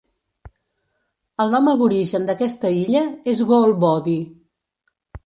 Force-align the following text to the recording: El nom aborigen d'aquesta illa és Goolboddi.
El 1.43 1.53
nom 1.55 1.69
aborigen 1.73 2.25
d'aquesta 2.29 2.71
illa 2.79 3.05
és 3.35 3.43
Goolboddi. 3.51 4.17